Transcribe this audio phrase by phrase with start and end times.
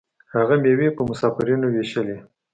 [0.33, 2.17] هغه میوې په مسافرینو ویشلې.